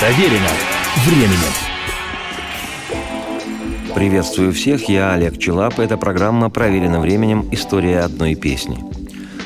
[0.00, 0.48] Проверено
[1.04, 1.52] временем.
[3.94, 5.78] Приветствую всех, я Олег Челап.
[5.78, 7.46] Это программа «Проверено временем.
[7.50, 8.78] История одной песни».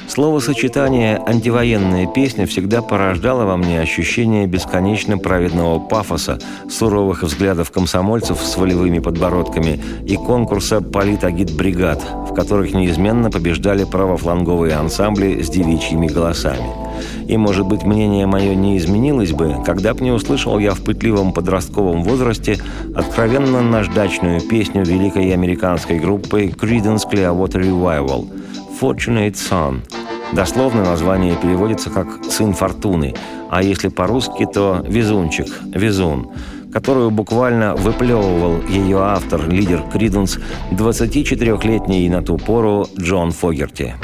[0.07, 6.39] Словосочетание «антивоенная песня» всегда порождало во мне ощущение бесконечно праведного пафоса,
[6.71, 12.01] суровых взглядов комсомольцев с волевыми подбородками и конкурса политагит-бригад,
[12.31, 16.84] в которых неизменно побеждали правофланговые ансамбли с девичьими голосами.
[17.27, 21.33] И, может быть, мнение мое не изменилось бы, когда б не услышал я в пытливом
[21.33, 22.59] подростковом возрасте
[22.95, 28.29] откровенно наждачную песню великой американской группы Creedence Clearwater Revival
[28.81, 29.83] «Fortunate Son»,
[30.33, 33.15] Дословно название переводится как «сын фортуны»,
[33.51, 36.29] а если по-русски, то «везунчик», «везун»,
[36.73, 40.39] которую буквально выплевывал ее автор, лидер Криденс,
[40.73, 43.95] 24-летний на ту пору Джон Фогерти.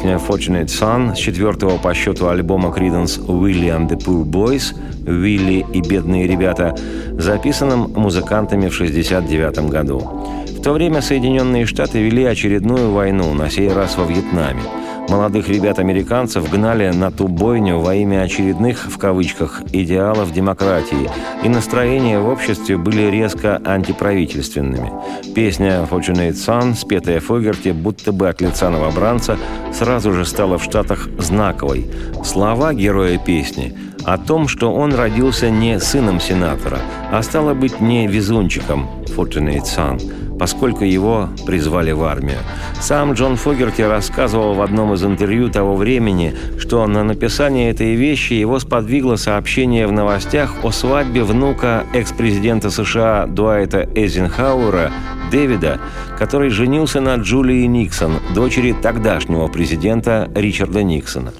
[0.00, 5.80] Песня «Fortunate Son» с четвертого по счету альбома Creedence «William the Poor Boys» «Вилли и
[5.82, 6.74] бедные ребята»,
[7.18, 9.98] записанным музыкантами в 1969 году.
[9.98, 14.62] В то время Соединенные Штаты вели очередную войну, на сей раз во Вьетнаме–
[15.10, 21.10] Молодых ребят-американцев гнали на ту бойню во имя очередных, в кавычках, идеалов демократии,
[21.42, 24.92] и настроения в обществе были резко антиправительственными.
[25.34, 29.36] Песня «Fortunate Son», спетая Фогерти, будто бы от лица новобранца,
[29.72, 31.90] сразу же стала в Штатах знаковой.
[32.24, 36.78] Слова героя песни о том, что он родился не сыном сенатора,
[37.10, 40.00] а стало быть не везунчиком «Fortunate Son»,
[40.40, 42.38] поскольку его призвали в армию.
[42.80, 48.32] Сам Джон Фогерти рассказывал в одном из интервью того времени, что на написание этой вещи
[48.32, 54.90] его сподвигло сообщение в новостях о свадьбе внука экс-президента США Дуайта Эйзенхауэра
[55.30, 55.78] Дэвида,
[56.18, 61.34] который женился на Джулии Никсон, дочери тогдашнего президента Ричарда Никсона.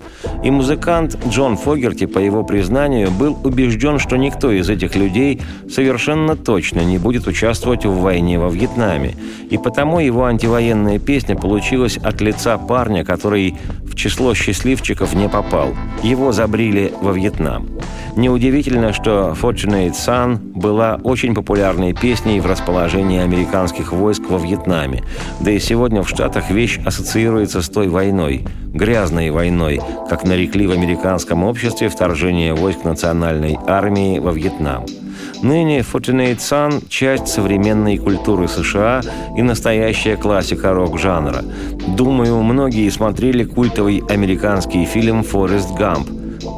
[0.45, 6.37] И музыкант Джон Фогерти, по его признанию, был убежден, что никто из этих людей совершенно
[6.37, 8.90] точно не будет участвовать в войне во Вьетнаме.
[9.51, 15.75] И потому его антивоенная песня получилась от лица парня, который в число счастливчиков не попал.
[16.03, 17.69] Его забрили во Вьетнам.
[18.17, 25.03] Неудивительно, что «Fortunate Son» была очень популярной песней в расположении американских войск во Вьетнаме.
[25.41, 30.73] Да и сегодня в Штатах вещь ассоциируется с той войной, грязной войной, как нарекли в
[30.73, 34.85] американском обществе вторжение войск национальной армии во Вьетнам.
[35.43, 39.01] Ныне Son– часть современной культуры США
[39.37, 41.43] и настоящая классика рок-жанра.
[41.97, 46.09] Думаю, многие смотрели культовый американский фильм «Форест Гамп»,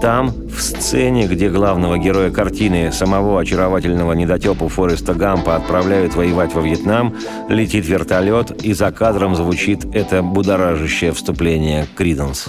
[0.00, 6.60] там, в сцене, где главного героя картины, самого очаровательного недотепу Фореста Гампа, отправляют воевать во
[6.60, 7.14] Вьетнам,
[7.48, 12.48] летит вертолет, и за кадром звучит это будоражащее вступление Криденс.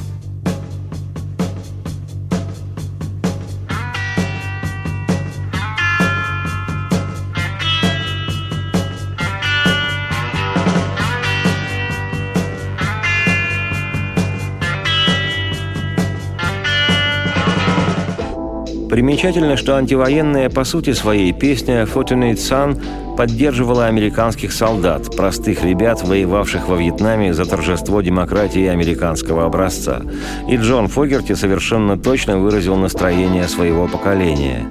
[18.93, 22.79] Примечательно, что антивоенная по сути своей песня «Fortunate Son»
[23.17, 30.03] поддерживала американских солдат, простых ребят, воевавших во Вьетнаме за торжество демократии американского образца.
[30.47, 34.69] И Джон Фогерти совершенно точно выразил настроение своего поколения.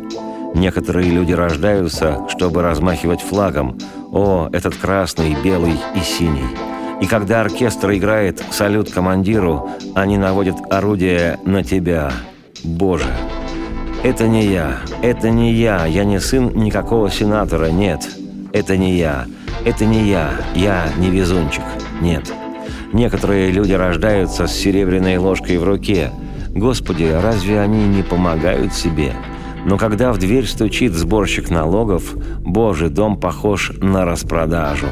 [0.54, 3.76] Некоторые люди рождаются, чтобы размахивать флагом.
[4.12, 6.46] О, этот красный, белый и синий.
[7.00, 12.12] И когда оркестр играет «Салют командиру», они наводят орудие на тебя.
[12.62, 13.08] Боже!
[14.02, 18.08] «Это не я, это не я, я не сын никакого сенатора, нет.
[18.52, 19.26] Это не я,
[19.64, 21.64] это не я, я не везунчик,
[22.00, 22.32] нет.
[22.92, 26.10] Некоторые люди рождаются с серебряной ложкой в руке.
[26.50, 29.14] Господи, разве они не помогают себе?»
[29.64, 34.86] Но когда в дверь стучит сборщик налогов, Божий дом похож на распродажу.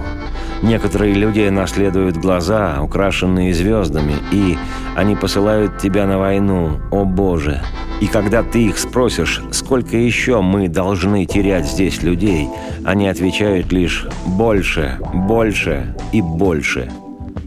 [0.62, 4.56] Некоторые люди наследуют глаза, украшенные звездами, и
[4.94, 7.62] они посылают тебя на войну, о Боже.
[8.00, 12.48] И когда ты их спросишь, сколько еще мы должны терять здесь людей,
[12.84, 16.90] они отвечают лишь «больше, больше и больше».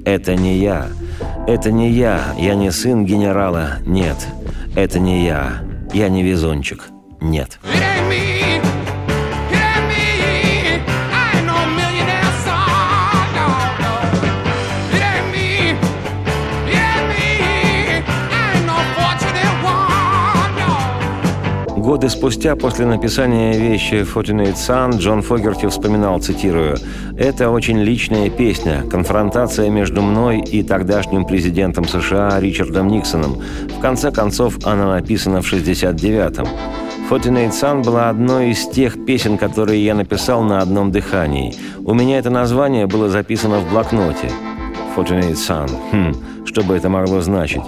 [0.05, 0.87] Это не я.
[1.47, 2.33] Это не я.
[2.37, 3.77] Я не сын генерала.
[3.85, 4.27] Нет.
[4.75, 5.61] Это не я.
[5.93, 6.89] Я не везунчик.
[7.23, 7.59] Нет.
[21.83, 26.77] Годы спустя, после написания вещи «Fortunate Son», Джон Фогерти вспоминал, цитирую,
[27.17, 33.41] «Это очень личная песня, конфронтация между мной и тогдашним президентом США Ричардом Никсоном.
[33.77, 36.47] В конце концов, она написана в 69-м.
[37.09, 41.53] «Fortunate Son» была одной из тех песен, которые я написал на одном дыхании.
[41.83, 44.29] У меня это название было записано в блокноте.
[44.95, 45.69] «Fortunate Son».
[45.91, 47.61] Хм, что бы это могло значить?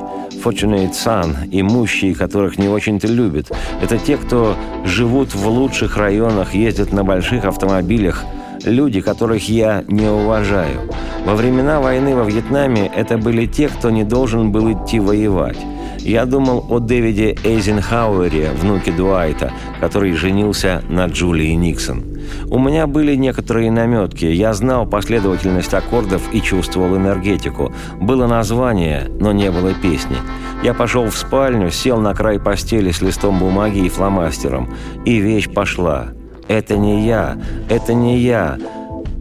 [0.44, 3.52] Fortunate Son, имущие которых не очень-то любят.
[3.82, 4.56] Это те, кто
[4.86, 8.24] живут в лучших районах, ездят на больших автомобилях,
[8.64, 10.90] люди, которых я не уважаю.
[11.26, 15.58] Во времена войны во Вьетнаме это были те, кто не должен был идти воевать.
[16.06, 22.04] Я думал о Дэвиде Эйзенхауэре, внуке Дуайта, который женился на Джулии Никсон.
[22.52, 24.26] У меня были некоторые наметки.
[24.26, 27.74] Я знал последовательность аккордов и чувствовал энергетику.
[28.00, 30.18] Было название, но не было песни.
[30.62, 34.72] Я пошел в спальню, сел на край постели с листом бумаги и фломастером.
[35.06, 36.10] И вещь пошла.
[36.48, 37.36] Это не я,
[37.68, 38.60] это не я.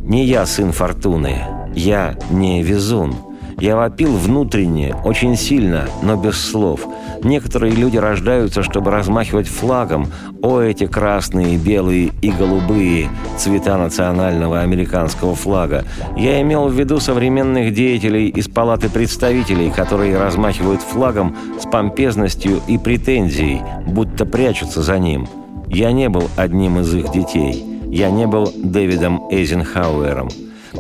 [0.05, 1.39] Не я сын Фортуны.
[1.75, 3.15] Я не везун.
[3.59, 6.87] Я вопил внутренне, очень сильно, но без слов.
[7.23, 10.09] Некоторые люди рождаются, чтобы размахивать флагом.
[10.43, 13.09] О, эти красные, белые и голубые
[13.39, 15.85] цвета национального американского флага.
[16.17, 22.77] Я имел в виду современных деятелей из Палаты представителей, которые размахивают флагом с помпезностью и
[22.77, 25.27] претензией, будто прячутся за ним.
[25.69, 27.65] Я не был одним из их детей.
[27.87, 30.29] Я не был Дэвидом Эйзенхауэром.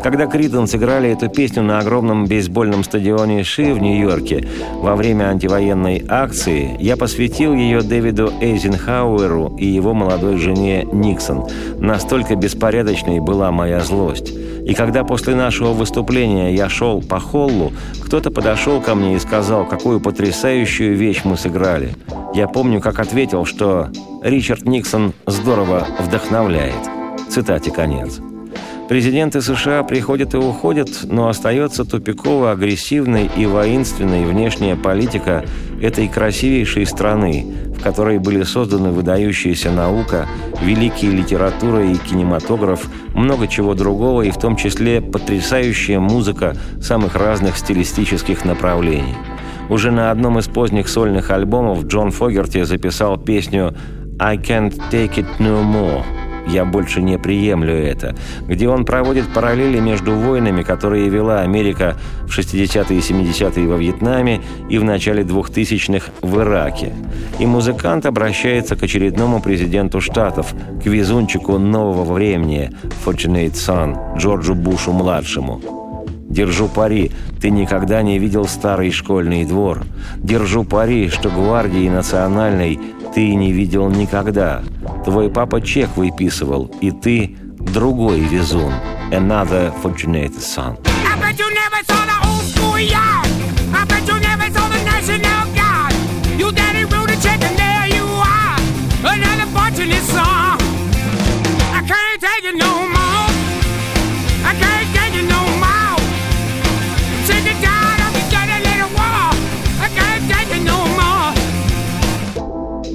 [0.03, 6.05] Когда Криден сыграли эту песню на огромном бейсбольном стадионе Ши в Нью-Йорке во время антивоенной
[6.09, 11.47] акции, я посвятил ее Дэвиду Эйзенхауэру и его молодой жене Никсон.
[11.79, 14.33] Настолько беспорядочной была моя злость.
[14.67, 19.67] И когда после нашего выступления я шел по холлу, кто-то подошел ко мне и сказал,
[19.67, 21.95] какую потрясающую вещь мы сыграли.
[22.35, 23.89] Я помню, как ответил, что
[24.23, 26.75] Ричард Никсон здорово вдохновляет.
[27.29, 28.21] Цитате конец.
[28.89, 35.45] Президенты США приходят и уходят, но остается тупиково-агрессивной и воинственной внешняя политика
[35.81, 37.47] этой красивейшей страны,
[37.79, 40.27] в которой были созданы выдающаяся наука,
[40.61, 47.57] великие литература и кинематограф, много чего другого, и в том числе потрясающая музыка самых разных
[47.57, 49.15] стилистических направлений.
[49.71, 53.75] Уже на одном из поздних сольных альбомов Джон Фогерти записал песню
[54.21, 56.05] «I can't take it no more»,
[56.47, 58.15] «Я больше не приемлю это»,
[58.47, 61.97] где он проводит параллели между войнами, которые вела Америка
[62.27, 66.93] в 60-е и 70-е во Вьетнаме и в начале 2000-х в Ираке.
[67.39, 72.71] И музыкант обращается к очередному президенту Штатов, к везунчику нового времени,
[73.05, 75.61] Fortunate Son, Джорджу Бушу-младшему.
[76.29, 79.83] Держу пари, ты никогда не видел старый школьный двор.
[80.17, 82.81] Держу пари, что гвардии национальной
[83.15, 84.63] ты не видел никогда.
[85.05, 88.73] Твой папа чек выписывал, и ты другой везун.
[89.13, 90.79] Another fortunate son.
[91.05, 93.27] I bet you never saw the old school yard.
[93.73, 95.95] I bet you never saw the National Guard.
[96.39, 98.59] You daddy wrote a check and there you are.
[99.05, 100.64] Another fortunate son.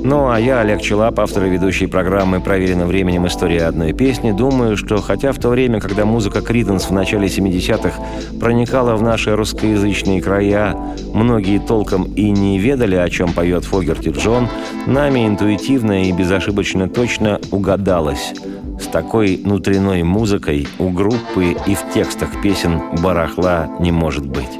[0.09, 3.27] Ну, а я, Олег Челап, автор и ведущий программы «Проверено временем.
[3.27, 8.01] История одной песни», думаю, что хотя в то время, когда музыка Криденс в начале 70-х
[8.39, 10.75] проникала в наши русскоязычные края,
[11.13, 14.47] многие толком и не ведали, о чем поет Фогерти Джон,
[14.87, 18.33] нами интуитивно и безошибочно точно угадалось.
[18.81, 24.59] С такой внутренной музыкой у группы и в текстах песен барахла не может быть.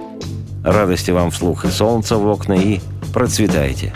[0.64, 2.82] Радости вам вслух и солнца в окна и
[3.16, 3.92] процветайте!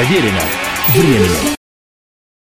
[0.00, 0.40] Проверено
[0.94, 1.49] временем.